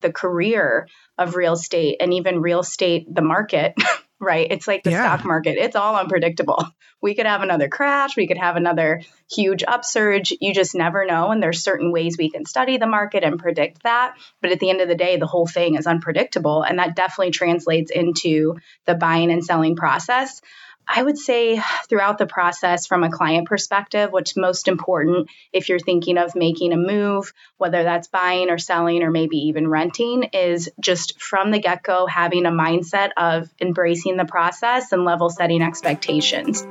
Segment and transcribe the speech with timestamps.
[0.00, 3.74] the career of real estate and even real estate, the market,
[4.20, 4.46] right?
[4.50, 5.16] It's like the yeah.
[5.16, 6.64] stock market, it's all unpredictable.
[7.02, 10.32] We could have another crash, we could have another huge upsurge.
[10.40, 11.30] You just never know.
[11.30, 14.14] And there's certain ways we can study the market and predict that.
[14.40, 16.62] But at the end of the day, the whole thing is unpredictable.
[16.62, 18.56] And that definitely translates into
[18.86, 20.40] the buying and selling process.
[20.88, 25.80] I would say throughout the process, from a client perspective, what's most important if you're
[25.80, 30.70] thinking of making a move, whether that's buying or selling or maybe even renting, is
[30.78, 35.60] just from the get go having a mindset of embracing the process and level setting
[35.60, 36.64] expectations.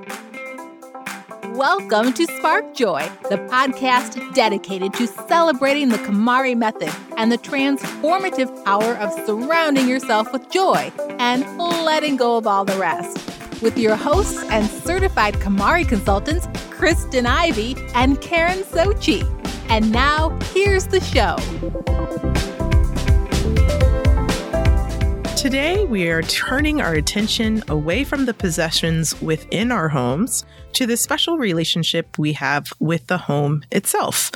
[1.53, 8.63] Welcome to Spark Joy, the podcast dedicated to celebrating the KonMari method and the transformative
[8.63, 13.34] power of surrounding yourself with joy and letting go of all the rest
[13.65, 19.23] with your hosts and certified KonMari consultants, Kristen Ivy and Karen Sochi.
[19.69, 21.35] And now, here's the show.
[25.35, 30.95] Today, we are turning our attention away from the possessions within our homes to the
[30.95, 34.31] special relationship we have with the home itself.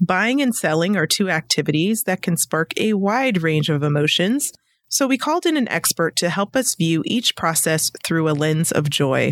[0.00, 4.52] Buying and selling are two activities that can spark a wide range of emotions
[4.96, 8.72] so we called in an expert to help us view each process through a lens
[8.72, 9.30] of joy.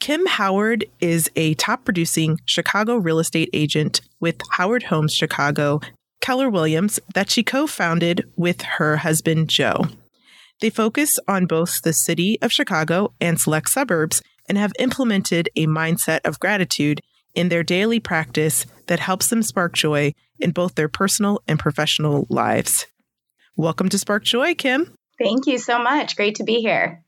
[0.00, 5.82] Kim Howard is a top producing Chicago real estate agent with Howard Homes Chicago,
[6.22, 9.88] Keller Williams, that she co founded with her husband, Joe.
[10.62, 15.66] They focus on both the city of Chicago and select suburbs and have implemented a
[15.66, 17.02] mindset of gratitude
[17.34, 22.26] in their daily practice that helps them spark joy in both their personal and professional
[22.30, 22.86] lives.
[23.56, 24.94] Welcome to Spark Joy, Kim.
[25.18, 26.16] Thank you so much.
[26.16, 27.04] Great to be here.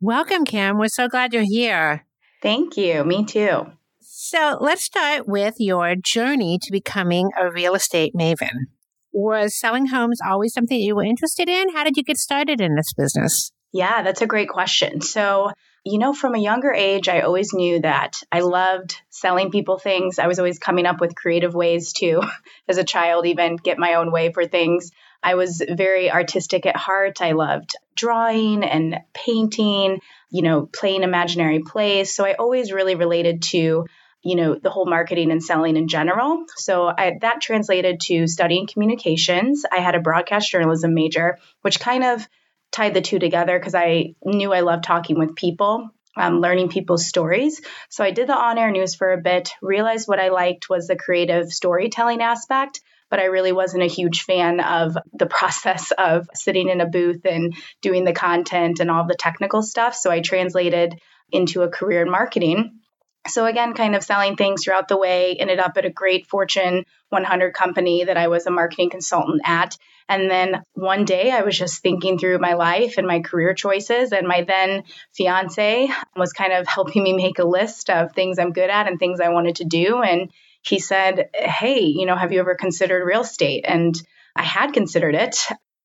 [0.00, 0.78] Welcome, Kim.
[0.78, 2.04] We're so glad you're here.
[2.42, 3.04] Thank you.
[3.04, 3.66] Me too.
[4.00, 8.66] So let's start with your journey to becoming a real estate maven.
[9.12, 11.72] Was selling homes always something you were interested in?
[11.72, 13.52] How did you get started in this business?
[13.72, 15.00] Yeah, that's a great question.
[15.02, 15.52] So,
[15.84, 20.18] you know, from a younger age, I always knew that I loved selling people things.
[20.18, 22.22] I was always coming up with creative ways to,
[22.68, 24.90] as a child, even get my own way for things.
[25.22, 27.20] I was very artistic at heart.
[27.20, 30.00] I loved drawing and painting,
[30.30, 32.14] you know, playing imaginary plays.
[32.14, 33.86] So I always really related to
[34.26, 38.66] you know the whole marketing and selling in general so I, that translated to studying
[38.66, 42.26] communications i had a broadcast journalism major which kind of
[42.72, 47.06] tied the two together because i knew i loved talking with people um, learning people's
[47.06, 50.88] stories so i did the on-air news for a bit realized what i liked was
[50.88, 56.28] the creative storytelling aspect but I really wasn't a huge fan of the process of
[56.34, 59.94] sitting in a booth and doing the content and all the technical stuff.
[59.94, 60.98] So I translated
[61.30, 62.80] into a career in marketing.
[63.28, 66.84] So again, kind of selling things throughout the way, ended up at a great Fortune
[67.08, 69.76] 100 company that I was a marketing consultant at.
[70.08, 74.12] And then one day I was just thinking through my life and my career choices.
[74.12, 74.84] And my then
[75.16, 78.98] fiance was kind of helping me make a list of things I'm good at and
[78.98, 80.02] things I wanted to do.
[80.02, 80.30] And
[80.68, 83.64] he said, Hey, you know, have you ever considered real estate?
[83.66, 83.94] And
[84.34, 85.36] I had considered it,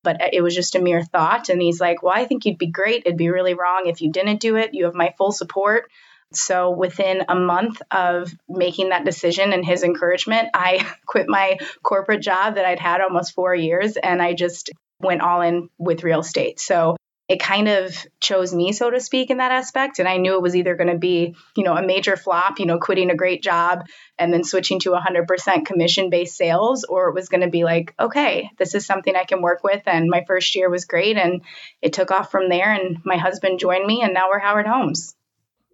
[0.04, 1.50] but it was just a mere thought.
[1.50, 3.04] And he's like, Well, I think you'd be great.
[3.06, 4.74] It'd be really wrong if you didn't do it.
[4.74, 5.86] You have my full support.
[6.34, 12.22] So within a month of making that decision and his encouragement, I quit my corporate
[12.22, 16.22] job that I'd had almost four years and I just went all in with real
[16.22, 16.60] estate.
[16.60, 16.96] So
[17.32, 20.00] it kind of chose me, so to speak, in that aspect.
[20.00, 22.66] And I knew it was either going to be, you know, a major flop, you
[22.66, 23.86] know, quitting a great job
[24.20, 27.94] and then switching to 100% commission based sales, or it was going to be like,
[27.98, 29.82] okay, this is something I can work with.
[29.86, 31.16] And my first year was great.
[31.16, 31.42] And
[31.82, 32.70] it took off from there.
[32.70, 35.16] And my husband joined me, and now we're Howard Homes.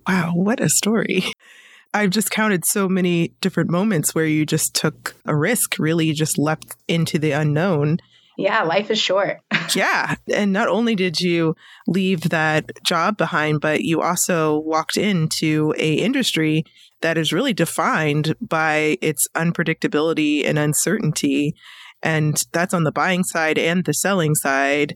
[0.08, 1.24] Wow, what a story.
[1.96, 6.38] I've just counted so many different moments where you just took a risk, really just
[6.38, 7.98] leapt into the unknown
[8.38, 9.42] yeah, life is short.
[9.76, 10.16] yeah.
[10.34, 11.56] And not only did you
[11.88, 16.64] leave that job behind, but you also walked into a industry
[17.02, 21.56] that is really defined by its unpredictability and uncertainty.
[22.04, 24.96] And that's on the buying side and the selling side.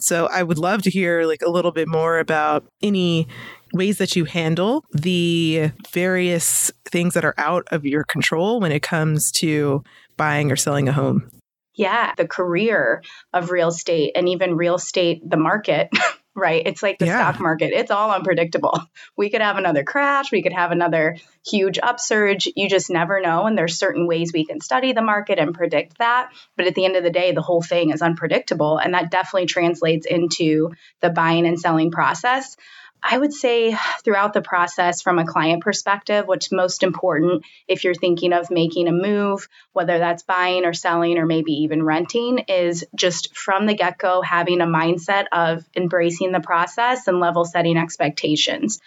[0.00, 3.28] So I would love to hear like a little bit more about any
[3.74, 8.82] ways that you handle the various things that are out of your control when it
[8.82, 9.82] comes to
[10.16, 11.30] buying or selling a home
[11.78, 13.02] yeah, the career
[13.32, 15.88] of real estate and even real estate, the market,
[16.34, 16.60] right?
[16.66, 17.30] It's like the yeah.
[17.30, 18.78] stock market, it's all unpredictable.
[19.16, 22.48] We could have another crash, we could have another huge upsurge.
[22.54, 23.46] You just never know.
[23.46, 26.30] And there's certain ways we can study the market and predict that.
[26.56, 28.78] But at the end of the day, the whole thing is unpredictable.
[28.78, 30.70] And that definitely translates into
[31.00, 32.56] the buying and selling process.
[33.02, 37.94] I would say throughout the process, from a client perspective, what's most important if you're
[37.94, 42.84] thinking of making a move, whether that's buying or selling or maybe even renting, is
[42.94, 47.76] just from the get go having a mindset of embracing the process and level setting
[47.76, 48.80] expectations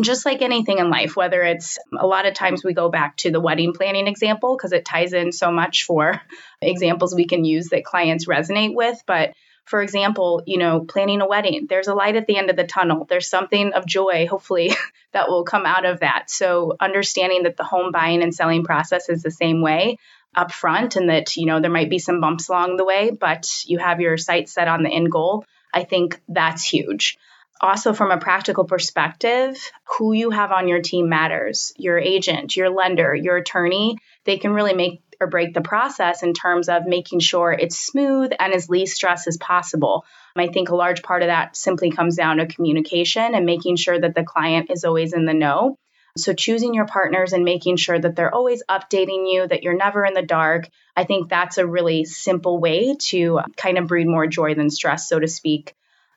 [0.00, 3.30] just like anything in life, whether it's a lot of times we go back to
[3.30, 6.20] the wedding planning example because it ties in so much for
[6.62, 9.02] examples we can use that clients resonate with.
[9.06, 9.32] But
[9.68, 12.64] for example, you know, planning a wedding, there's a light at the end of the
[12.64, 13.04] tunnel.
[13.04, 14.72] There's something of joy, hopefully,
[15.12, 16.30] that will come out of that.
[16.30, 19.98] So, understanding that the home buying and selling process is the same way
[20.34, 23.64] up front and that, you know, there might be some bumps along the way, but
[23.66, 25.44] you have your sights set on the end goal.
[25.72, 27.18] I think that's huge.
[27.60, 29.58] Also, from a practical perspective,
[29.98, 31.72] who you have on your team matters.
[31.76, 36.32] Your agent, your lender, your attorney, they can really make or break the process in
[36.32, 40.04] terms of making sure it's smooth and as least stress as possible.
[40.36, 43.98] I think a large part of that simply comes down to communication and making sure
[43.98, 45.76] that the client is always in the know.
[46.16, 50.04] So, choosing your partners and making sure that they're always updating you, that you're never
[50.04, 54.26] in the dark, I think that's a really simple way to kind of breed more
[54.26, 55.74] joy than stress, so to speak.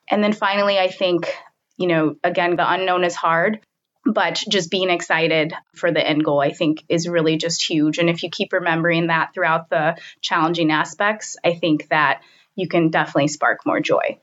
[0.10, 1.36] And then finally, I think,
[1.78, 3.60] you know, again, the unknown is hard
[4.06, 7.98] but just being excited for the end goal i think is really just huge.
[7.98, 12.22] And if you keep remembering that throughout the challenging aspects i think that
[12.56, 14.20] you can definitely spark more joy.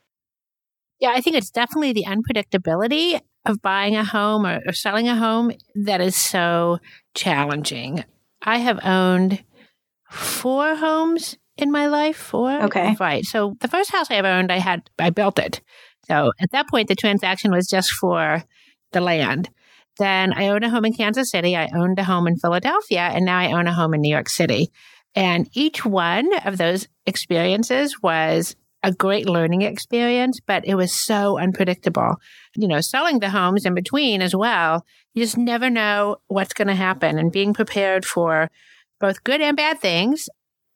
[1.00, 5.16] Yeah i think it's definitely the unpredictability of buying a home or, or selling a
[5.16, 6.78] home that is so
[7.14, 8.04] challenging.
[8.42, 9.42] I have owned
[10.10, 12.94] four homes in my life four okay.
[13.00, 15.60] right so the first house i ever owned i had i built it.
[16.06, 18.44] So at that point the transaction was just for
[18.92, 19.50] the land
[19.98, 21.56] then I owned a home in Kansas City.
[21.56, 24.28] I owned a home in Philadelphia, and now I own a home in New York
[24.28, 24.70] City.
[25.14, 31.38] And each one of those experiences was a great learning experience, but it was so
[31.38, 32.16] unpredictable.
[32.56, 34.84] You know, selling the homes in between as well,
[35.14, 37.18] you just never know what's going to happen.
[37.18, 38.50] And being prepared for
[39.00, 40.28] both good and bad things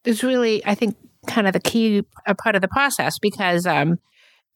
[0.05, 0.97] is really, I think,
[1.27, 2.03] kind of the key
[2.43, 3.99] part of the process because um,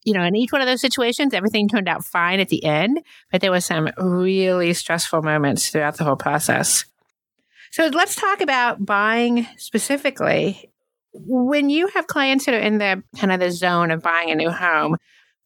[0.07, 3.01] you know, in each one of those situations, everything turned out fine at the end,
[3.33, 6.85] but there were some really stressful moments throughout the whole process.
[7.73, 10.71] So let's talk about buying specifically.
[11.13, 14.37] When you have clients that are in the kind of the zone of buying a
[14.37, 14.97] new home,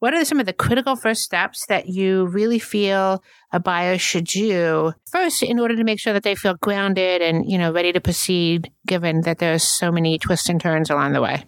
[0.01, 4.25] what are some of the critical first steps that you really feel a buyer should
[4.25, 7.93] do first in order to make sure that they feel grounded and, you know, ready
[7.93, 11.45] to proceed given that there's so many twists and turns along the way?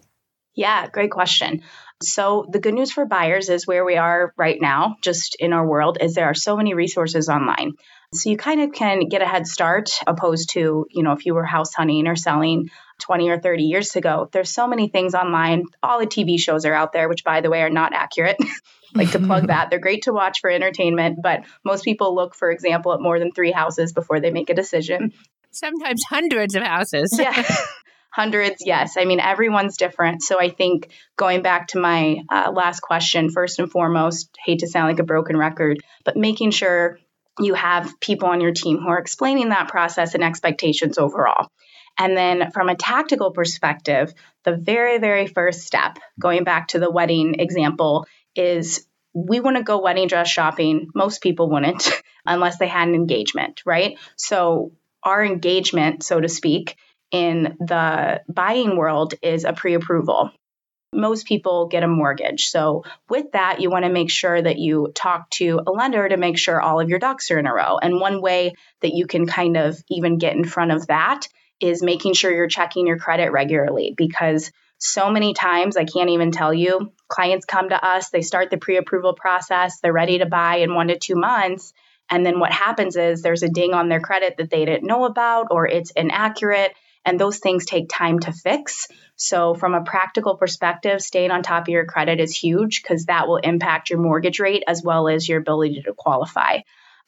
[0.55, 1.61] Yeah, great question.
[2.01, 5.65] So, the good news for buyers is where we are right now, just in our
[5.65, 7.73] world, is there are so many resources online.
[8.13, 11.33] So, you kind of can get a head start opposed to, you know, if you
[11.33, 12.69] were house hunting or selling
[12.99, 14.29] 20 or 30 years ago.
[14.31, 15.63] There's so many things online.
[15.81, 18.37] All the TV shows are out there, which, by the way, are not accurate.
[18.93, 19.69] like to plug that.
[19.69, 23.31] They're great to watch for entertainment, but most people look, for example, at more than
[23.31, 25.13] three houses before they make a decision.
[25.51, 27.15] Sometimes hundreds of houses.
[27.17, 27.43] yeah.
[28.13, 28.95] Hundreds, yes.
[28.95, 30.21] I mean, everyone's different.
[30.21, 34.67] So I think going back to my uh, last question, first and foremost, hate to
[34.67, 36.99] sound like a broken record, but making sure
[37.39, 41.47] you have people on your team who are explaining that process and expectations overall.
[41.97, 44.13] And then from a tactical perspective,
[44.43, 48.05] the very, very first step, going back to the wedding example,
[48.35, 50.89] is we wouldn't go wedding dress shopping.
[50.93, 51.89] Most people wouldn't
[52.27, 53.97] unless they had an engagement, right?
[54.17, 56.75] So our engagement, so to speak,
[57.13, 60.31] in the buying world is a pre approval.
[60.91, 62.45] Most people get a mortgage.
[62.47, 66.17] So, with that, you want to make sure that you talk to a lender to
[66.17, 67.77] make sure all of your ducks are in a row.
[67.77, 71.27] And one way that you can kind of even get in front of that
[71.61, 76.31] is making sure you're checking your credit regularly because so many times, I can't even
[76.31, 80.25] tell you, clients come to us, they start the pre approval process, they're ready to
[80.25, 81.73] buy in one to two months.
[82.09, 85.05] And then what happens is there's a ding on their credit that they didn't know
[85.05, 86.73] about, or it's inaccurate.
[87.05, 88.87] And those things take time to fix.
[89.15, 93.27] So, from a practical perspective, staying on top of your credit is huge because that
[93.27, 96.59] will impact your mortgage rate as well as your ability to qualify.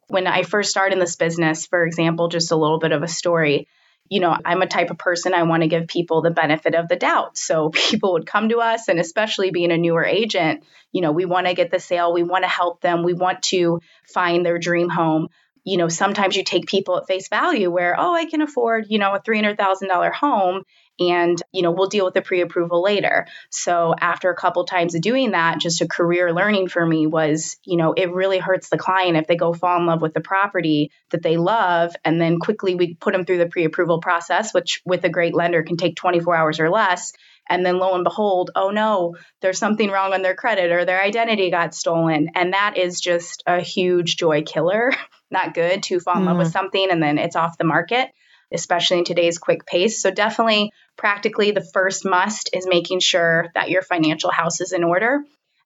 [0.08, 3.08] When I first started in this business, for example, just a little bit of a
[3.08, 3.68] story,
[4.08, 6.88] you know, I'm a type of person I want to give people the benefit of
[6.88, 7.38] the doubt.
[7.38, 11.26] So people would come to us, and especially being a newer agent, you know, we
[11.26, 14.60] want to get the sale, we want to help them, we want to find their
[14.60, 15.30] dream home
[15.66, 19.00] you know, sometimes you take people at face value where, oh, I can afford, you
[19.00, 20.64] know, a $300,000 home
[21.00, 23.28] and, you know, we'll deal with the pre approval later.
[23.50, 27.58] So after a couple times of doing that, just a career learning for me was,
[27.66, 30.22] you know, it really hurts the client if they go fall in love with the
[30.22, 31.94] property that they love.
[32.06, 35.36] And then quickly we put them through the pre approval process, which with a great
[35.36, 37.12] lender can take 24 hours or less.
[37.48, 41.02] And then lo and behold, oh no, there's something wrong on their credit or their
[41.02, 42.30] identity got stolen.
[42.36, 44.92] And that is just a huge joy killer.
[45.32, 46.28] Not good to fall in mm.
[46.28, 46.54] love with mm.
[46.54, 48.10] something and then it's off the market,
[48.52, 50.02] especially in today's quick pace.
[50.02, 54.84] So, definitely, practically, the first must is making sure that your financial house is in
[54.84, 55.24] order.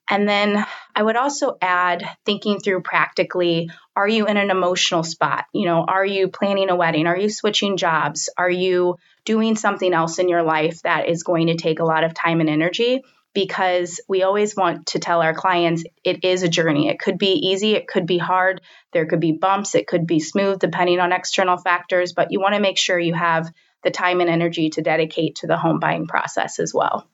[0.10, 5.46] And then I would also add thinking through practically are you in an emotional spot?
[5.54, 7.06] You know, are you planning a wedding?
[7.06, 8.30] Are you switching jobs?
[8.38, 12.04] Are you doing something else in your life that is going to take a lot
[12.04, 13.04] of time and energy?
[13.34, 16.88] Because we always want to tell our clients it is a journey.
[16.88, 18.62] It could be easy, it could be hard,
[18.92, 22.56] there could be bumps, it could be smooth depending on external factors, but you want
[22.56, 23.52] to make sure you have
[23.84, 27.08] the time and energy to dedicate to the home buying process as well.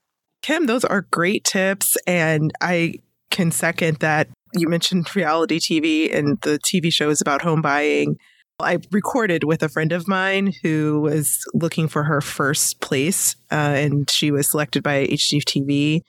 [0.45, 1.97] Kim, those are great tips.
[2.05, 2.99] And I
[3.31, 4.27] can second that.
[4.53, 8.17] You mentioned reality TV and the TV shows about home buying.
[8.59, 13.55] I recorded with a friend of mine who was looking for her first place, uh,
[13.55, 16.01] and she was selected by HGTV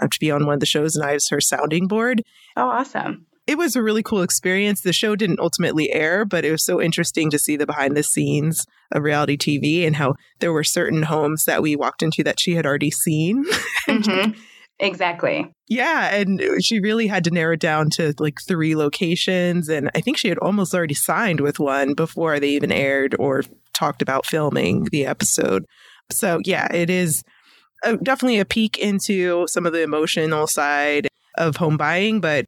[0.00, 2.22] uh, to be on one of the shows, and I was her sounding board.
[2.56, 4.82] Oh, awesome it was a really cool experience.
[4.82, 8.04] The show didn't ultimately air, but it was so interesting to see the behind the
[8.04, 12.38] scenes of reality TV and how there were certain homes that we walked into that
[12.38, 13.44] she had already seen.
[13.88, 14.40] mm-hmm.
[14.78, 15.50] Exactly.
[15.66, 16.14] Yeah.
[16.14, 19.68] And she really had to narrow it down to like three locations.
[19.68, 23.42] And I think she had almost already signed with one before they even aired or
[23.74, 25.64] talked about filming the episode.
[26.12, 27.24] So, yeah, it is
[27.82, 32.46] a, definitely a peek into some of the emotional side of home buying, but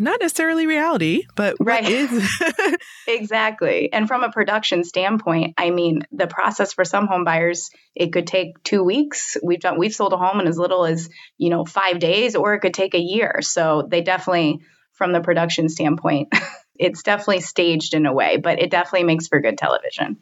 [0.00, 2.08] not necessarily reality, but right.
[3.06, 3.92] exactly.
[3.92, 8.26] And from a production standpoint, I mean, the process for some home buyers, it could
[8.26, 9.36] take two weeks.
[9.42, 12.54] We've done we've sold a home in as little as, you know, five days, or
[12.54, 13.40] it could take a year.
[13.42, 14.60] So they definitely,
[14.92, 16.32] from the production standpoint,
[16.78, 20.18] it's definitely staged in a way, but it definitely makes for good television.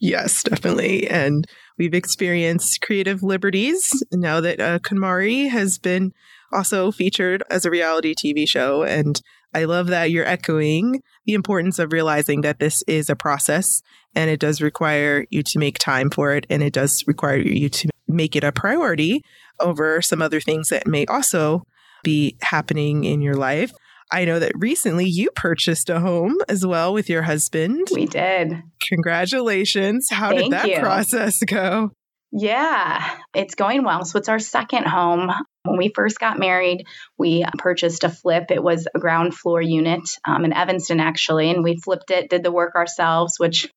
[0.00, 1.08] Yes, definitely.
[1.08, 1.46] And
[1.78, 6.12] we've experienced creative liberties now that uh, KonMari has been
[6.54, 8.82] also featured as a reality TV show.
[8.82, 9.20] And
[9.52, 13.82] I love that you're echoing the importance of realizing that this is a process
[14.14, 16.46] and it does require you to make time for it.
[16.50, 19.22] And it does require you to make it a priority
[19.60, 21.62] over some other things that may also
[22.02, 23.72] be happening in your life.
[24.12, 27.88] I know that recently you purchased a home as well with your husband.
[27.92, 28.62] We did.
[28.88, 30.08] Congratulations.
[30.10, 30.78] How Thank did that you.
[30.78, 31.90] process go?
[32.36, 34.04] Yeah, it's going well.
[34.04, 35.30] So it's our second home.
[35.62, 36.84] When we first got married,
[37.16, 38.50] we purchased a flip.
[38.50, 42.42] It was a ground floor unit um, in Evanston, actually, and we flipped it, did
[42.42, 43.70] the work ourselves, which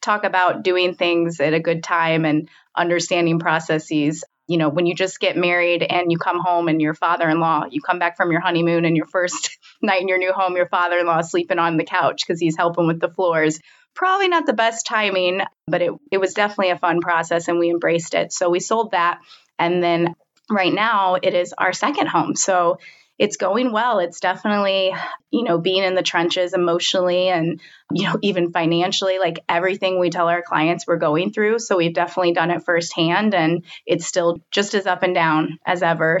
[0.00, 4.22] talk about doing things at a good time and understanding processes.
[4.46, 7.40] You know, when you just get married and you come home and your father in
[7.40, 10.54] law, you come back from your honeymoon and your first night in your new home,
[10.54, 13.58] your father in law is sleeping on the couch because he's helping with the floors
[13.94, 17.70] probably not the best timing, but it, it was definitely a fun process and we
[17.70, 18.32] embraced it.
[18.32, 19.20] So we sold that.
[19.58, 20.14] And then
[20.50, 22.34] right now it is our second home.
[22.34, 22.78] So
[23.18, 24.00] it's going well.
[24.00, 24.92] It's definitely,
[25.30, 27.60] you know, being in the trenches emotionally and,
[27.92, 31.60] you know, even financially, like everything we tell our clients we're going through.
[31.60, 35.82] So we've definitely done it firsthand and it's still just as up and down as
[35.82, 36.18] ever.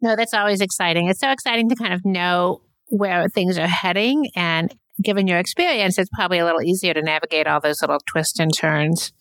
[0.00, 1.08] No, that's always exciting.
[1.08, 5.98] It's so exciting to kind of know where things are heading and given your experience,
[5.98, 9.12] it's probably a little easier to navigate all those little twists and turns.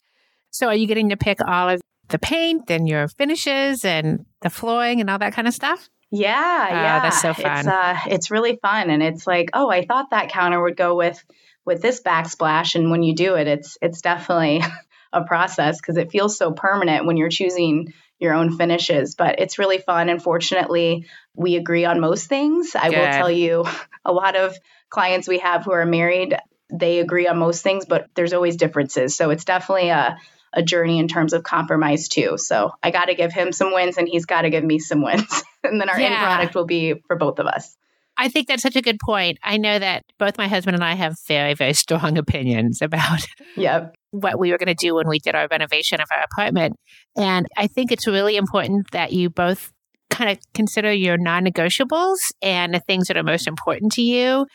[0.51, 4.49] So, are you getting to pick all of the paint and your finishes and the
[4.49, 5.89] flooring and all that kind of stuff?
[6.11, 7.59] Yeah, oh, yeah, that's so fun.
[7.59, 10.95] It's, uh, it's really fun, and it's like, oh, I thought that counter would go
[10.95, 11.23] with
[11.65, 14.61] with this backsplash, and when you do it, it's it's definitely
[15.13, 19.15] a process because it feels so permanent when you're choosing your own finishes.
[19.15, 22.75] But it's really fun, and fortunately, we agree on most things.
[22.75, 22.99] I Good.
[22.99, 23.65] will tell you,
[24.05, 24.55] a lot of
[24.89, 26.37] clients we have who are married,
[26.71, 29.15] they agree on most things, but there's always differences.
[29.15, 30.17] So it's definitely a,
[30.53, 32.37] a journey in terms of compromise too.
[32.37, 35.01] So I got to give him some wins and he's got to give me some
[35.01, 35.43] wins.
[35.63, 36.07] and then our yeah.
[36.07, 37.75] end product will be for both of us.
[38.17, 39.39] I think that's such a good point.
[39.43, 43.25] I know that both my husband and I have very, very strong opinions about
[43.57, 43.93] yep.
[44.11, 46.75] what we were going to do when we did our renovation of our apartment.
[47.17, 49.71] And I think it's really important that you both
[50.09, 54.45] kind of consider your non negotiables and the things that are most important to you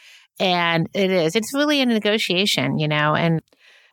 [0.40, 1.37] and it is.
[1.37, 3.42] It's really a negotiation, you know, and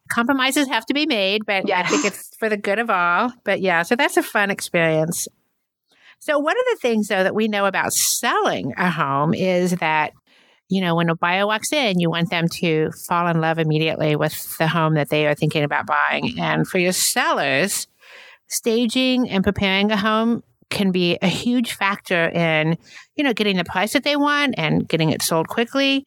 [0.09, 1.65] compromises have to be made, but.
[1.79, 3.31] I think it's for the good of all.
[3.43, 5.27] But yeah, so that's a fun experience.
[6.19, 10.13] So, one of the things, though, that we know about selling a home is that,
[10.69, 14.15] you know, when a buyer walks in, you want them to fall in love immediately
[14.15, 16.39] with the home that they are thinking about buying.
[16.39, 17.87] And for your sellers,
[18.47, 22.77] staging and preparing a home can be a huge factor in,
[23.15, 26.05] you know, getting the price that they want and getting it sold quickly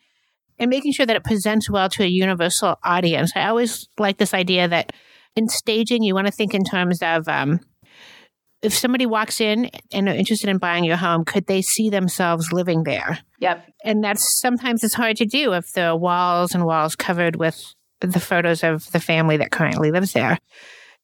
[0.60, 3.32] and making sure that it presents well to a universal audience.
[3.34, 4.92] I always like this idea that
[5.34, 7.60] in staging, you want to think in terms of um,
[8.62, 12.52] if somebody walks in and are interested in buying your home, could they see themselves
[12.52, 13.18] living there?
[13.38, 13.66] Yep.
[13.84, 18.20] And that's sometimes it's hard to do if the walls and walls covered with the
[18.20, 20.38] photos of the family that currently lives there.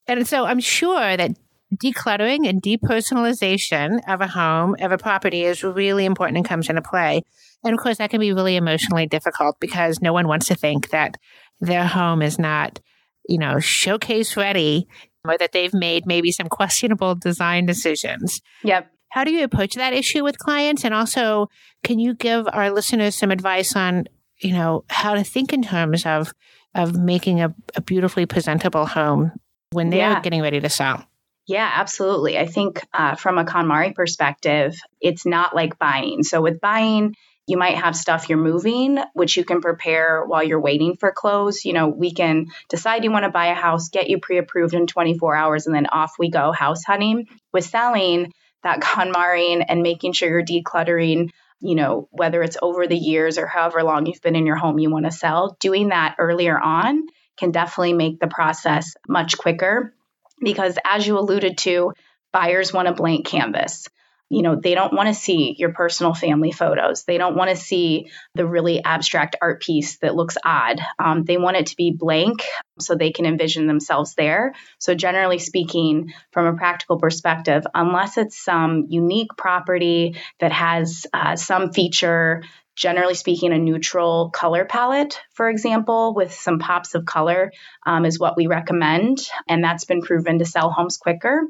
[0.07, 1.33] And so I'm sure that
[1.75, 6.83] decluttering and depersonalization of a home, of a property is really important and comes into
[6.83, 7.23] play.
[7.65, 10.91] And of course, that can be really emotionally difficult because no one wants to think
[10.91, 11.17] that
[11.61, 12.81] their home is not,
[13.29, 14.87] you know, showcase ready
[15.27, 18.41] or that they've made maybe some questionable design decisions.
[18.63, 18.91] Yep.
[19.11, 20.85] How do you approach that issue with clients?
[20.85, 21.49] And also,
[21.83, 24.05] can you give our listeners some advice on,
[24.41, 26.33] you know, how to think in terms of
[26.75, 29.33] of making a, a beautifully presentable home
[29.73, 30.21] when they're Yeah.
[30.21, 31.07] getting ready to sell?
[31.47, 32.39] Yeah, absolutely.
[32.39, 36.25] I think uh, from a KonMari perspective, it's not like buying.
[36.25, 37.15] So with buying,
[37.47, 41.65] you might have stuff you're moving, which you can prepare while you're waiting for close.
[41.65, 44.89] You know, we can decide you want to buy a house, get you pre-approved in
[44.89, 47.27] 24 hours, and then off we go house hunting.
[47.53, 48.33] With selling,
[48.65, 53.47] that KonMari and making sure you're decluttering, you know, whether it's over the years or
[53.47, 57.07] however long you've been in your home you want to sell, doing that earlier on
[57.39, 59.95] can definitely make the process much quicker
[60.41, 61.93] because as you alluded to,
[62.33, 63.89] buyers want a blank canvas.
[64.29, 67.05] You know, they don't want to see your personal family photos.
[67.05, 70.81] They don't want to see the really abstract art piece that looks odd.
[70.99, 72.43] Um, they want it to be blank
[72.81, 74.55] so they can envision themselves there.
[74.79, 81.37] So, generally speaking, from a practical perspective, unless it's some unique property that has uh,
[81.37, 82.43] some feature
[82.77, 87.51] generally speaking, a neutral color palette, for example, with some pops of color
[87.87, 89.19] um, is what we recommend.
[89.49, 91.43] And that's been proven to sell homes quicker.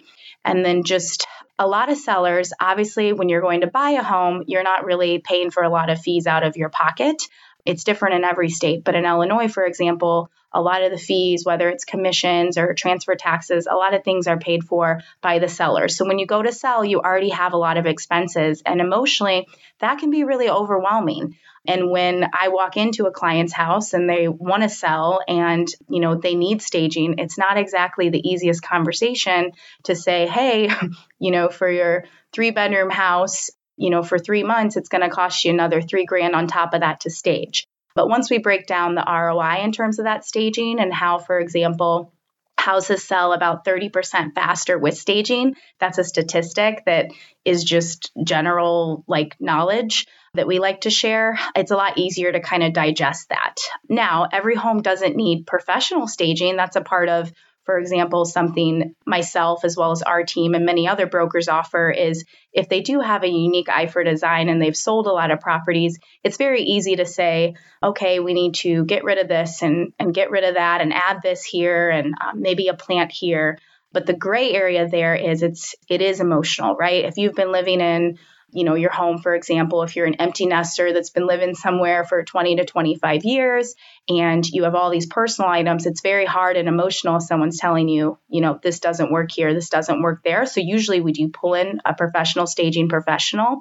[0.45, 1.27] And then just
[1.59, 5.19] a lot of sellers, obviously, when you're going to buy a home, you're not really
[5.19, 7.23] paying for a lot of fees out of your pocket.
[7.65, 8.85] It's different in every state.
[8.85, 13.15] But in Illinois, for example, a lot of the fees, whether it's commissions or transfer
[13.15, 15.87] taxes, a lot of things are paid for by the seller.
[15.89, 18.63] So when you go to sell, you already have a lot of expenses.
[18.65, 19.47] And emotionally,
[19.81, 21.37] that can be really overwhelming.
[21.69, 26.01] And when I walk into a client's house and they want to sell and, you
[26.01, 29.53] know, they need staging, it's not exactly the easiest conversation
[29.85, 30.71] to say, "Hey,
[31.19, 35.45] you know, for your 3-bedroom house, you know, for 3 months it's going to cost
[35.45, 38.95] you another 3 grand on top of that to stage." But once we break down
[38.95, 42.13] the ROI in terms of that staging and how, for example,
[42.59, 47.07] houses sell about 30% faster with staging, that's a statistic that
[47.45, 51.39] is just general like knowledge that we like to share.
[51.55, 53.57] It's a lot easier to kind of digest that.
[53.89, 56.57] Now, every home doesn't need professional staging.
[56.57, 57.33] That's a part of
[57.67, 62.25] for example, something myself as well as our team and many other brokers offer is
[62.53, 65.41] if they do have a unique eye for design and they've sold a lot of
[65.41, 69.93] properties, it's very easy to say, okay, we need to get rid of this and,
[69.99, 73.59] and get rid of that and add this here and um, maybe a plant here.
[73.93, 77.05] But the gray area there is it's it is emotional, right?
[77.05, 78.19] If you've been living in
[78.57, 82.05] you know your home for example if you're an empty nester that's been living somewhere
[82.05, 83.75] for 20 to 25 years
[84.09, 87.89] and you have all these personal items it's very hard and emotional if someone's telling
[87.89, 91.29] you you know this doesn't work here this doesn't work there so usually we do
[91.29, 93.61] pull in a professional staging professional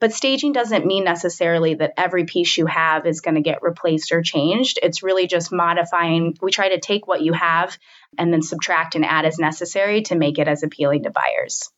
[0.00, 4.12] but staging doesn't mean necessarily that every piece you have is going to get replaced
[4.12, 4.80] or changed.
[4.82, 6.36] It's really just modifying.
[6.42, 7.78] We try to take what you have
[8.18, 11.70] and then subtract and add as necessary to make it as appealing to buyers.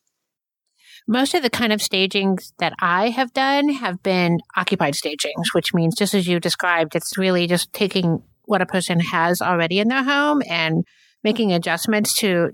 [1.07, 5.73] Most of the kind of stagings that I have done have been occupied stagings, which
[5.73, 9.87] means just as you described, it's really just taking what a person has already in
[9.87, 10.83] their home and
[11.23, 12.51] making adjustments to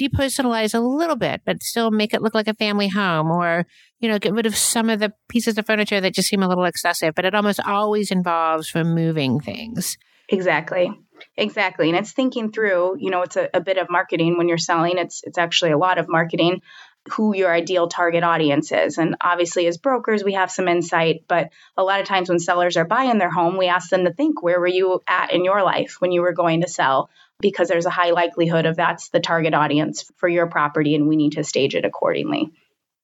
[0.00, 3.66] depersonalize a little bit, but still make it look like a family home or,
[4.00, 6.48] you know, get rid of some of the pieces of furniture that just seem a
[6.48, 7.14] little excessive.
[7.14, 9.96] But it almost always involves removing things.
[10.28, 10.90] Exactly.
[11.36, 11.88] Exactly.
[11.88, 14.98] And it's thinking through, you know, it's a, a bit of marketing when you're selling.
[14.98, 16.60] It's it's actually a lot of marketing
[17.10, 18.98] who your ideal target audience is.
[18.98, 22.76] And obviously, as brokers, we have some insight, but a lot of times when sellers
[22.76, 25.62] are buying their home, we ask them to think where were you at in your
[25.62, 27.10] life when you were going to sell?
[27.40, 31.16] Because there's a high likelihood of that's the target audience for your property, and we
[31.16, 32.52] need to stage it accordingly.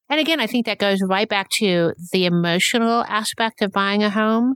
[0.09, 4.11] And again, I think that goes right back to the emotional aspect of buying a
[4.11, 4.55] home.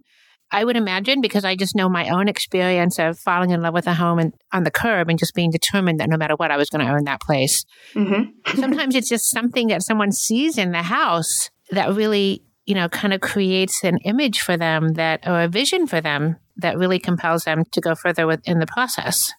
[0.53, 3.87] I would imagine because I just know my own experience of falling in love with
[3.87, 6.59] a home and on the curb and just being determined that no matter what, I
[6.59, 7.65] was going to own that place.
[7.95, 8.57] Mm-hmm.
[8.61, 13.15] Sometimes it's just something that someone sees in the house that really, you know, kind
[13.15, 17.45] of creates an image for them that, or a vision for them that really compels
[17.45, 19.33] them to go further within the process.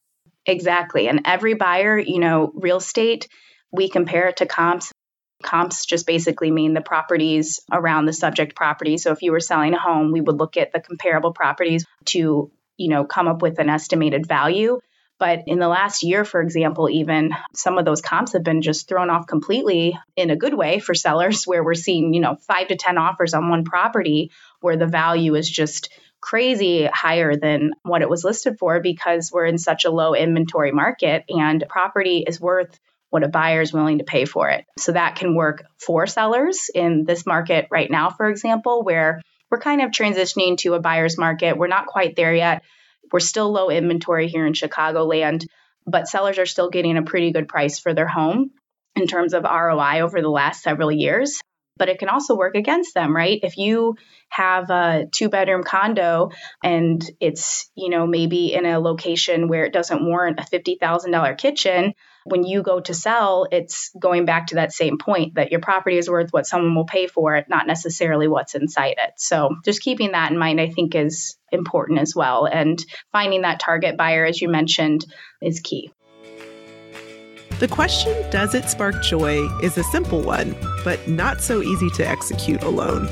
[0.46, 1.08] Exactly.
[1.08, 3.28] And every buyer, you know, real estate,
[3.72, 4.92] we compare it to comps.
[5.44, 8.98] Comps just basically mean the properties around the subject property.
[8.98, 12.52] So if you were selling a home, we would look at the comparable properties to,
[12.78, 14.80] you know, come up with an estimated value.
[15.20, 18.88] But in the last year, for example, even some of those comps have been just
[18.88, 22.68] thrown off completely in a good way for sellers, where we're seeing, you know, five
[22.68, 28.02] to 10 offers on one property where the value is just crazy higher than what
[28.02, 32.40] it was listed for because we're in such a low inventory market and property is
[32.40, 32.80] worth
[33.14, 34.66] what a buyer is willing to pay for it.
[34.80, 39.22] So that can work for sellers in this market right now, for example, where
[39.52, 41.56] we're kind of transitioning to a buyer's market.
[41.56, 42.64] We're not quite there yet.
[43.12, 45.46] We're still low inventory here in Chicagoland,
[45.86, 48.50] but sellers are still getting a pretty good price for their home
[48.96, 51.40] in terms of ROI over the last several years.
[51.78, 53.40] But it can also work against them, right?
[53.44, 53.96] If you
[54.30, 56.32] have a two bedroom condo
[56.64, 61.94] and it's, you know, maybe in a location where it doesn't warrant a $50,000 kitchen,
[62.26, 65.98] when you go to sell, it's going back to that same point that your property
[65.98, 69.14] is worth what someone will pay for it, not necessarily what's inside it.
[69.18, 72.46] So just keeping that in mind, I think, is important as well.
[72.46, 75.06] And finding that target buyer, as you mentioned,
[75.42, 75.92] is key.
[77.60, 82.08] The question, does it spark joy, is a simple one, but not so easy to
[82.08, 83.08] execute alone.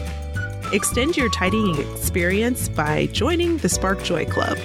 [0.73, 4.57] Extend your tidying experience by joining the Spark Joy Club,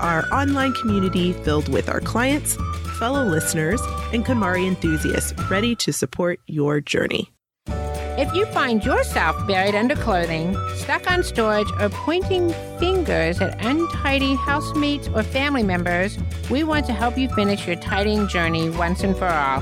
[0.00, 2.58] our online community filled with our clients
[3.02, 7.32] fellow listeners and KonMari enthusiasts ready to support your journey.
[7.66, 14.36] If you find yourself buried under clothing, stuck on storage, or pointing fingers at untidy
[14.36, 16.16] housemates or family members,
[16.48, 19.60] we want to help you finish your tidying journey once and for all.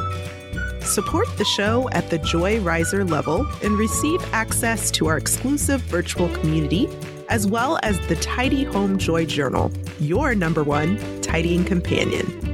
[0.83, 6.29] Support the show at the Joy Riser level and receive access to our exclusive virtual
[6.41, 6.91] community,
[7.31, 12.50] as well as the Tidy Home Joy Journal, your number one tidying companion.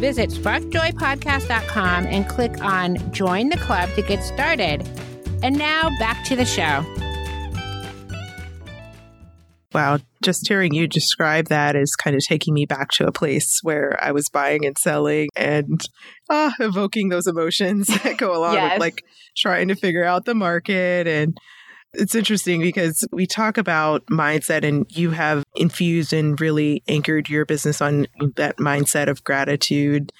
[0.00, 4.88] Visit sparkjoypodcast.com and click on Join the Club to get started.
[5.42, 6.84] And now back to the show.
[9.74, 13.58] Wow, just hearing you describe that is kind of taking me back to a place
[13.62, 15.80] where I was buying and selling and
[16.30, 18.74] ah, evoking those emotions that go along yes.
[18.74, 19.04] with like
[19.36, 21.38] trying to figure out the market and
[21.94, 27.44] it's interesting because we talk about mindset, and you have infused and really anchored your
[27.44, 30.12] business on that mindset of gratitude.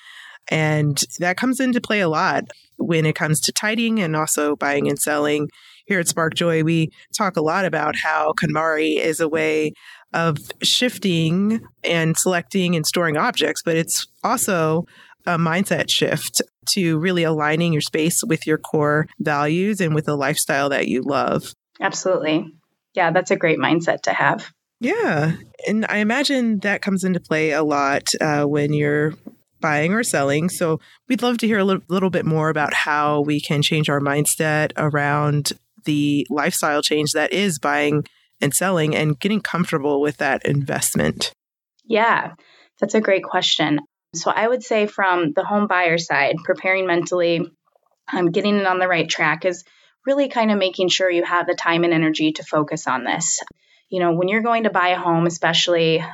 [0.50, 2.44] And that comes into play a lot
[2.76, 5.48] when it comes to tidying and also buying and selling.
[5.86, 9.72] Here at Spark Joy, we talk a lot about how KonMari is a way
[10.12, 14.84] of shifting and selecting and storing objects, but it's also
[15.26, 20.16] a mindset shift to really aligning your space with your core values and with the
[20.16, 21.52] lifestyle that you love.
[21.80, 22.46] Absolutely.
[22.94, 24.52] Yeah, that's a great mindset to have.
[24.80, 25.36] Yeah.
[25.66, 29.14] And I imagine that comes into play a lot uh, when you're
[29.60, 30.48] buying or selling.
[30.48, 33.88] So we'd love to hear a little, little bit more about how we can change
[33.88, 35.52] our mindset around
[35.84, 38.04] the lifestyle change that is buying
[38.40, 41.32] and selling and getting comfortable with that investment.
[41.84, 42.32] Yeah,
[42.80, 43.80] that's a great question.
[44.14, 47.50] So I would say from the home buyer side, preparing mentally,
[48.12, 49.64] um, getting it on the right track is
[50.06, 53.40] really kind of making sure you have the time and energy to focus on this.
[53.88, 56.04] You know, when you're going to buy a home, especially,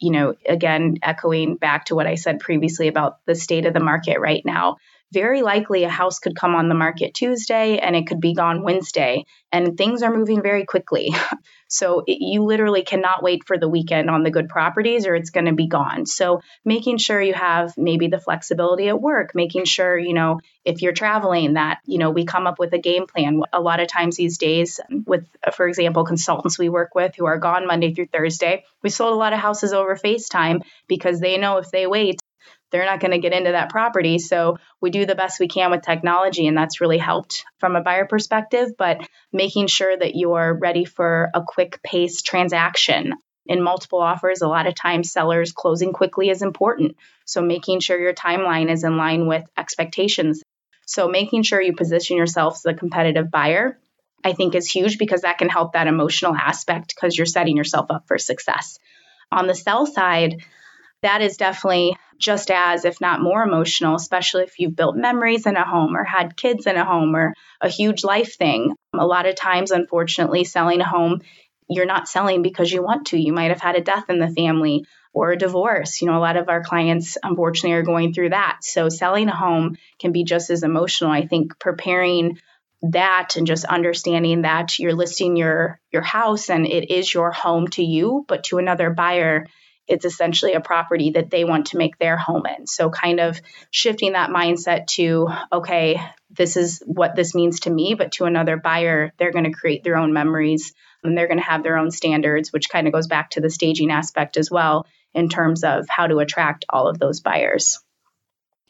[0.00, 3.80] you know, again, echoing back to what I said previously about the state of the
[3.80, 4.76] market right now,
[5.12, 8.62] very likely a house could come on the market Tuesday and it could be gone
[8.62, 11.12] Wednesday, and things are moving very quickly.
[11.68, 15.30] so it, you literally cannot wait for the weekend on the good properties or it's
[15.30, 16.06] going to be gone.
[16.06, 20.82] So making sure you have maybe the flexibility at work, making sure, you know, if
[20.82, 23.40] you're traveling that, you know, we come up with a game plan.
[23.52, 27.38] A lot of times these days with for example consultants we work with who are
[27.38, 31.58] gone Monday through Thursday, we sold a lot of houses over FaceTime because they know
[31.58, 32.20] if they wait
[32.70, 34.18] they're not going to get into that property.
[34.18, 37.82] So we do the best we can with technology, and that's really helped from a
[37.82, 38.70] buyer perspective.
[38.78, 43.14] But making sure that you're ready for a quick pace transaction.
[43.46, 46.96] In multiple offers, a lot of times sellers closing quickly is important.
[47.24, 50.42] So making sure your timeline is in line with expectations.
[50.86, 53.78] So making sure you position yourself as a competitive buyer
[54.24, 57.86] I think is huge because that can help that emotional aspect because you're setting yourself
[57.90, 58.78] up for success.
[59.32, 60.42] On the sell side,
[61.02, 65.56] that is definitely just as, if not more emotional, especially if you've built memories in
[65.56, 68.74] a home or had kids in a home or a huge life thing.
[68.94, 71.20] A lot of times, unfortunately, selling a home,
[71.68, 73.18] you're not selling because you want to.
[73.18, 74.84] You might have had a death in the family
[75.14, 76.02] or a divorce.
[76.02, 78.58] You know, a lot of our clients, unfortunately, are going through that.
[78.62, 81.10] So, selling a home can be just as emotional.
[81.10, 82.38] I think preparing
[82.82, 87.68] that and just understanding that you're listing your your house and it is your home
[87.68, 89.46] to you but to another buyer
[89.90, 92.66] it's essentially a property that they want to make their home in.
[92.66, 96.00] So, kind of shifting that mindset to, okay,
[96.30, 99.82] this is what this means to me, but to another buyer, they're going to create
[99.82, 100.72] their own memories
[101.02, 103.50] and they're going to have their own standards, which kind of goes back to the
[103.50, 104.86] staging aspect as well.
[105.12, 107.80] in terms of how to attract all of those buyers.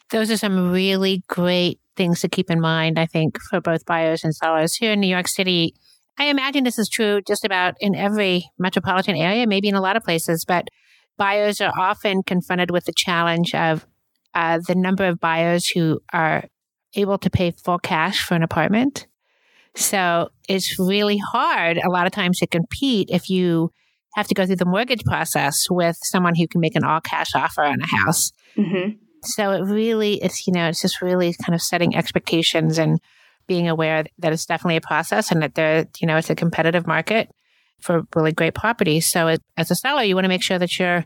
[0.09, 4.25] Those are some really great things to keep in mind, I think, for both buyers
[4.25, 4.75] and sellers.
[4.75, 5.75] Here in New York City,
[6.19, 9.97] I imagine this is true just about in every metropolitan area, maybe in a lot
[9.97, 10.69] of places, but
[11.21, 13.87] buyers are often confronted with the challenge of
[14.35, 16.45] uh, the number of buyers who are
[16.95, 19.07] able to pay full cash for an apartment.
[19.75, 23.71] So it's really hard a lot of times to compete if you
[24.15, 27.35] have to go through the mortgage process with someone who can make an all cash
[27.35, 28.33] offer on a house.
[28.57, 28.97] Mm-hmm.
[29.23, 32.99] So it really, it's, you know, it's just really kind of setting expectations and
[33.47, 36.87] being aware that it's definitely a process and that there, you know, it's a competitive
[36.87, 37.29] market
[37.81, 39.07] for really great properties.
[39.07, 41.05] So as a seller, you want to make sure that your,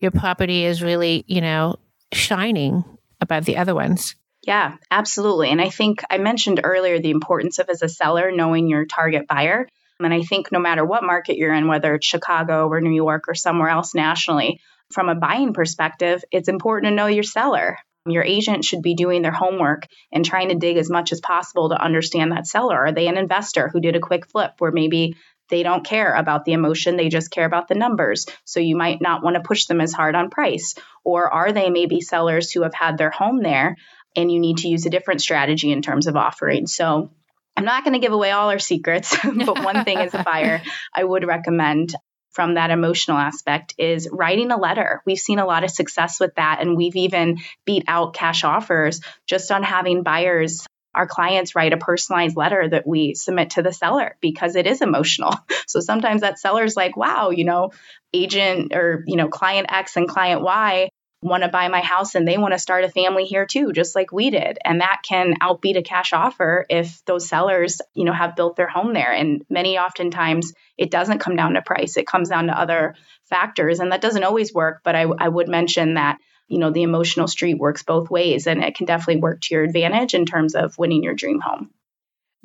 [0.00, 1.76] your property is really, you know,
[2.12, 2.84] shining
[3.20, 4.14] above the other ones.
[4.42, 5.50] Yeah, absolutely.
[5.50, 9.26] And I think I mentioned earlier the importance of as a seller knowing your target
[9.26, 9.66] buyer.
[9.98, 13.24] And I think no matter what market you're in, whether it's Chicago or New York
[13.28, 14.60] or somewhere else nationally,
[14.92, 17.78] from a buying perspective, it's important to know your seller.
[18.06, 21.70] Your agent should be doing their homework and trying to dig as much as possible
[21.70, 22.76] to understand that seller.
[22.76, 25.16] Are they an investor who did a quick flip where maybe
[25.48, 28.26] they don't care about the emotion, they just care about the numbers.
[28.44, 30.74] So you might not want to push them as hard on price.
[31.04, 33.76] Or are they maybe sellers who have had their home there
[34.14, 36.66] and you need to use a different strategy in terms of offering?
[36.66, 37.10] So
[37.56, 40.60] I'm not going to give away all our secrets, but one thing as a buyer,
[40.94, 41.94] I would recommend
[42.36, 45.00] from that emotional aspect is writing a letter.
[45.06, 49.00] We've seen a lot of success with that, and we've even beat out cash offers
[49.26, 50.66] just on having buyers.
[50.96, 54.82] Our clients write a personalized letter that we submit to the seller because it is
[54.82, 55.34] emotional.
[55.68, 57.72] So sometimes that seller's like, wow, you know,
[58.14, 60.88] agent or, you know, client X and client Y
[61.22, 63.96] want to buy my house and they want to start a family here too just
[63.96, 64.58] like we did.
[64.64, 68.68] And that can outbeat a cash offer if those sellers you know have built their
[68.68, 69.12] home there.
[69.12, 71.96] And many oftentimes it doesn't come down to price.
[71.96, 73.80] It comes down to other factors.
[73.80, 77.28] And that doesn't always work but i, I would mention that you know the emotional
[77.28, 80.78] street works both ways and it can definitely work to your advantage in terms of
[80.78, 81.70] winning your dream home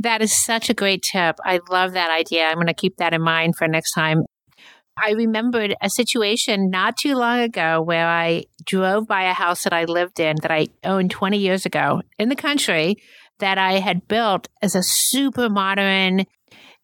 [0.01, 1.37] that is such a great tip.
[1.45, 2.45] I love that idea.
[2.45, 4.23] I'm going to keep that in mind for next time.
[5.01, 9.73] I remembered a situation not too long ago where I drove by a house that
[9.73, 12.95] I lived in that I owned 20 years ago in the country
[13.39, 16.25] that I had built as a super modern,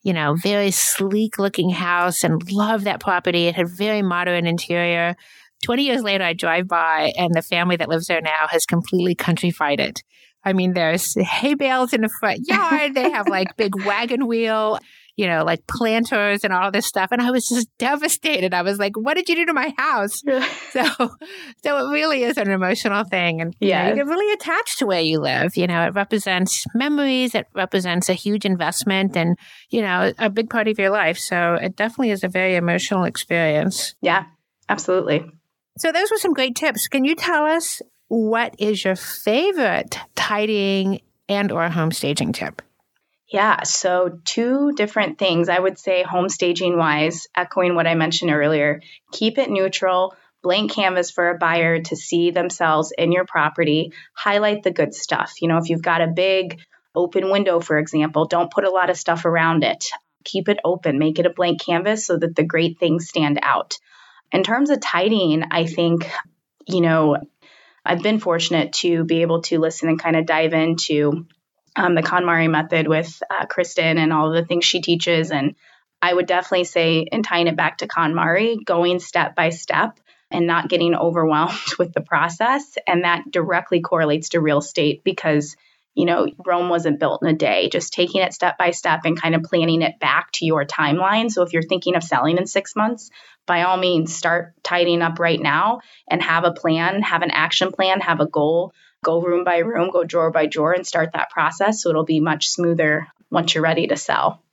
[0.03, 3.47] you know, very sleek looking house and loved that property.
[3.47, 5.15] It had very modern interior.
[5.63, 9.15] 20 years later, I drive by and the family that lives there now has completely
[9.15, 10.03] countryfied it.
[10.43, 12.93] I mean, there's hay bales in the front yard.
[12.93, 14.79] They have like big wagon wheel
[15.17, 17.09] you know, like planters and all this stuff.
[17.11, 18.53] And I was just devastated.
[18.53, 20.21] I was like, what did you do to my house?
[20.71, 20.83] so,
[21.63, 23.41] so it really is an emotional thing.
[23.41, 25.57] And yeah, you, know, you get really attached to where you live.
[25.57, 27.33] You know, it represents memories.
[27.33, 29.37] It represents a huge investment and,
[29.71, 31.17] you know, a big part of your life.
[31.17, 33.95] So it definitely is a very emotional experience.
[34.01, 34.25] Yeah,
[34.69, 35.25] absolutely.
[35.77, 36.87] So those were some great tips.
[36.87, 42.61] Can you tell us what is your favorite tidying and or home staging tip?
[43.31, 45.49] Yeah, so two different things.
[45.49, 50.71] I would say home staging wise, echoing what I mentioned earlier, keep it neutral, blank
[50.71, 55.33] canvas for a buyer to see themselves in your property, highlight the good stuff.
[55.41, 56.61] You know, if you've got a big
[56.95, 59.85] open window, for example, don't put a lot of stuff around it.
[60.23, 63.77] Keep it open, make it a blank canvas so that the great things stand out.
[64.31, 66.09] In terms of tidying, I think,
[66.67, 67.17] you know,
[67.85, 71.25] I've been fortunate to be able to listen and kind of dive into
[71.75, 75.31] um, the KonMari method with uh, Kristen and all the things she teaches.
[75.31, 75.55] And
[76.01, 80.45] I would definitely say, in tying it back to KonMari, going step by step and
[80.47, 82.77] not getting overwhelmed with the process.
[82.85, 85.55] And that directly correlates to real estate because,
[85.97, 89.19] you know, Rome wasn't built in a day, just taking it step by step and
[89.19, 91.31] kind of planning it back to your timeline.
[91.31, 93.09] So if you're thinking of selling in six months,
[93.47, 97.71] by all means, start tidying up right now and have a plan, have an action
[97.71, 101.31] plan, have a goal go room by room, go drawer by drawer, and start that
[101.31, 101.81] process.
[101.81, 104.43] So it'll be much smoother once you're ready to sell.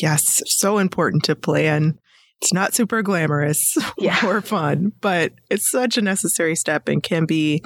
[0.00, 1.98] Yes, so important to plan.
[2.40, 4.18] It's not super glamorous yeah.
[4.26, 7.62] or fun, but it's such a necessary step and can be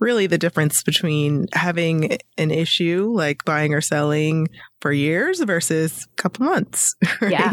[0.00, 4.48] really the difference between having an issue like buying or selling
[4.80, 7.32] for years versus a couple months, right?
[7.32, 7.52] Yeah.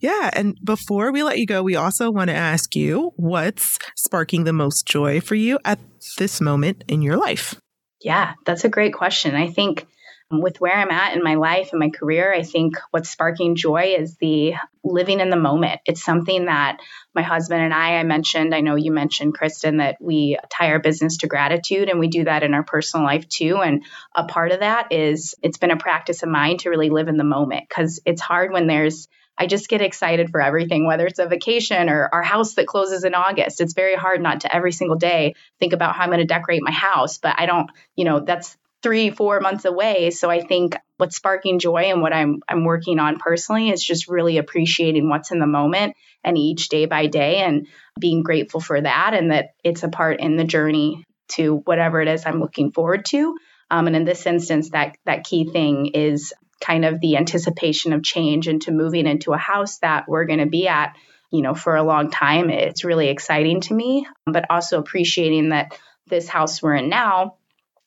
[0.00, 0.30] Yeah.
[0.32, 4.52] And before we let you go, we also want to ask you what's sparking the
[4.52, 5.80] most joy for you at
[6.18, 7.60] this moment in your life?
[8.00, 9.34] Yeah, that's a great question.
[9.34, 9.86] I think
[10.30, 13.94] with where I'm at in my life and my career, I think what's sparking joy
[13.98, 15.80] is the living in the moment.
[15.86, 16.78] It's something that
[17.14, 20.80] my husband and I, I mentioned, I know you mentioned, Kristen, that we tie our
[20.80, 23.56] business to gratitude and we do that in our personal life too.
[23.56, 27.08] And a part of that is it's been a practice of mine to really live
[27.08, 29.08] in the moment because it's hard when there's
[29.40, 33.04] I just get excited for everything, whether it's a vacation or our house that closes
[33.04, 33.60] in August.
[33.60, 36.60] It's very hard not to every single day think about how I'm going to decorate
[36.60, 40.10] my house, but I don't, you know, that's three, four months away.
[40.10, 44.08] So I think what's sparking joy and what I'm I'm working on personally is just
[44.08, 47.66] really appreciating what's in the moment and each day by day and
[47.98, 52.08] being grateful for that and that it's a part in the journey to whatever it
[52.08, 53.36] is I'm looking forward to.
[53.70, 58.02] Um, and in this instance, that that key thing is kind of the anticipation of
[58.02, 60.96] change into moving into a house that we're going to be at,
[61.30, 62.50] you know, for a long time.
[62.50, 67.36] It's really exciting to me, but also appreciating that this house we're in now,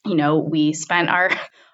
[0.06, 1.30] you know, we spent our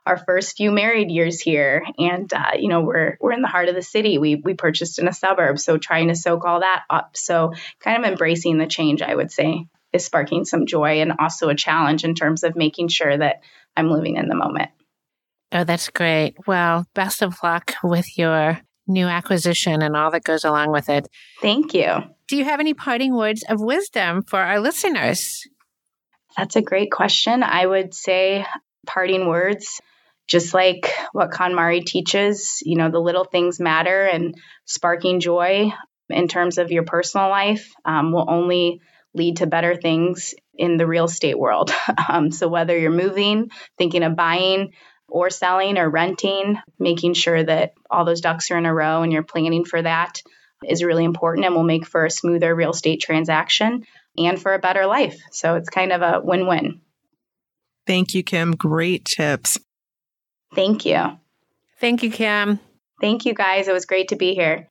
[0.06, 3.68] our first few married years here and uh, you know we're we're in the heart
[3.68, 6.84] of the city we we purchased in a suburb so trying to soak all that
[6.90, 11.12] up so kind of embracing the change i would say is sparking some joy and
[11.20, 13.42] also a challenge in terms of making sure that
[13.76, 14.70] i'm living in the moment
[15.52, 16.36] Oh, that's great.
[16.46, 21.08] Well, best of luck with your new acquisition and all that goes along with it.
[21.42, 22.04] Thank you.
[22.28, 25.48] Do you have any parting words of wisdom for our listeners?
[26.38, 27.42] That's a great question.
[27.42, 28.46] I would say
[28.86, 29.82] parting words,
[30.28, 35.72] just like what KonMari teaches, you know, the little things matter and sparking joy
[36.10, 38.82] in terms of your personal life um, will only
[39.14, 41.72] lead to better things in the real estate world.
[42.10, 44.74] um, so whether you're moving, thinking of buying,
[45.10, 49.14] or selling or renting, making sure that all those ducks are in a row and
[49.14, 50.22] you're planning for that
[50.68, 53.84] is really important and will make for a smoother real estate transaction
[54.18, 55.20] and for a better life.
[55.32, 56.82] So it's kind of a win win.
[57.86, 58.52] Thank you, Kim.
[58.52, 59.60] Great tips.
[60.54, 61.18] Thank you.
[61.80, 62.60] Thank you, Kim.
[63.00, 63.68] Thank you, guys.
[63.68, 64.70] It was great to be here.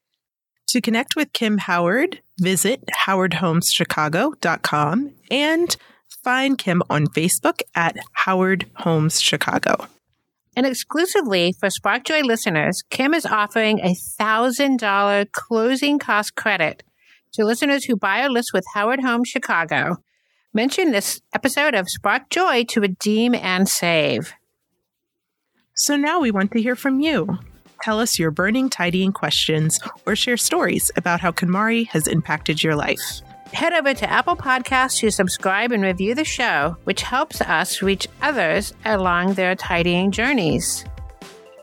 [0.69, 5.77] To connect with Kim Howard, visit howardhomeschicago.com and
[6.25, 9.87] find Kim on Facebook at Howard Homes Chicago.
[10.57, 16.83] And exclusively for SparkJoy listeners, Kim is offering a $1,000 closing cost credit
[17.37, 19.97] to listeners who buy a list with Howard Homes Chicago.
[20.53, 24.35] Mention this episode of Spark Joy to redeem and save.
[25.75, 27.39] So now we want to hear from you.
[27.83, 32.75] Tell us your burning tidying questions or share stories about how KonMari has impacted your
[32.75, 33.23] life
[33.57, 38.07] head over to Apple Podcasts to subscribe and review the show, which helps us reach
[38.21, 40.85] others along their tidying journeys.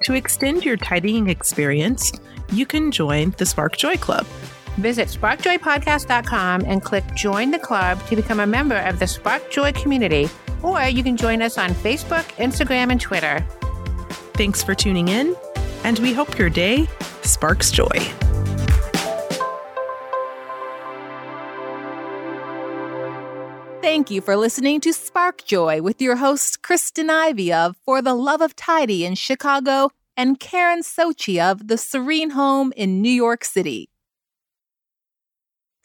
[0.06, 2.12] To extend your tidying experience,
[2.52, 4.26] you can join the Spark Joy Club.
[4.78, 9.72] Visit sparkjoypodcast.com and click Join the Club to become a member of the Spark Joy
[9.74, 10.30] community,
[10.62, 13.46] or you can join us on Facebook, Instagram, and Twitter.
[14.34, 15.36] Thanks for tuning in,
[15.84, 16.88] and we hope your day
[17.22, 17.88] sparks joy.
[23.82, 28.16] Thank you for listening to Spark Joy with your hosts Kristen Ivy of For the
[28.16, 33.44] Love of Tidy in Chicago and Karen Sochi of The Serene Home in New York
[33.44, 33.90] City.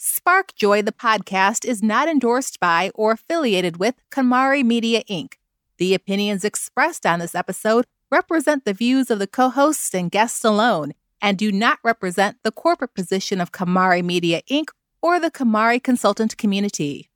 [0.00, 5.32] Spark Joy, the podcast, is not endorsed by or affiliated with KonMari Media Inc.
[5.78, 10.44] The opinions expressed on this episode represent the views of the co hosts and guests
[10.44, 14.68] alone and do not represent the corporate position of KonMari Media Inc.
[15.02, 17.07] or the KonMari consultant community.